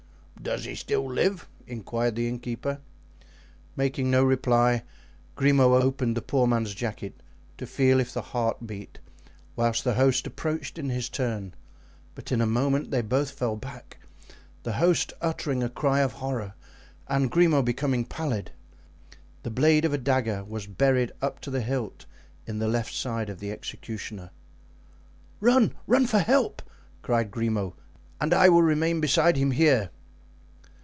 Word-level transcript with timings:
"Does 0.43 0.63
he 0.65 0.73
still 0.73 1.05
live?" 1.05 1.47
inquired 1.67 2.15
the 2.15 2.27
innkeeper. 2.27 2.81
Making 3.75 4.09
no 4.09 4.23
reply, 4.23 4.81
Grimaud 5.35 5.83
opened 5.83 6.17
the 6.17 6.21
poor 6.23 6.47
man's 6.47 6.73
jacket 6.73 7.21
to 7.59 7.67
feel 7.67 7.99
if 7.99 8.11
the 8.11 8.23
heart 8.23 8.65
beat, 8.65 8.97
whilst 9.55 9.83
the 9.83 9.93
host 9.93 10.25
approached 10.25 10.79
in 10.79 10.89
his 10.89 11.09
turn; 11.09 11.53
but 12.15 12.31
in 12.31 12.41
a 12.41 12.47
moment 12.47 12.89
they 12.89 13.03
both 13.03 13.29
fell 13.29 13.55
back, 13.55 13.99
the 14.63 14.73
host 14.73 15.13
uttering 15.21 15.61
a 15.61 15.69
cry 15.69 15.99
of 15.99 16.13
horror 16.13 16.55
and 17.07 17.29
Grimaud 17.29 17.63
becoming 17.65 18.03
pallid. 18.03 18.49
The 19.43 19.51
blade 19.51 19.85
of 19.85 19.93
a 19.93 19.99
dagger 19.99 20.43
was 20.43 20.65
buried 20.65 21.11
up 21.21 21.39
to 21.41 21.51
the 21.51 21.61
hilt 21.61 22.07
in 22.47 22.57
the 22.57 22.67
left 22.67 22.95
side 22.95 23.29
of 23.29 23.39
the 23.41 23.51
executioner. 23.51 24.31
"Run! 25.39 25.75
run 25.85 26.07
for 26.07 26.19
help!" 26.19 26.63
cried 27.03 27.29
Grimaud, 27.29 27.73
"and 28.19 28.33
I 28.33 28.49
will 28.49 28.63
remain 28.63 28.99
beside 28.99 29.37
him 29.37 29.51
here." 29.51 29.91